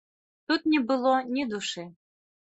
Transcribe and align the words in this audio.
Тут 0.47 0.61
не 0.71 0.79
было 0.93 1.13
ні 1.37 1.47
душы. 1.53 1.87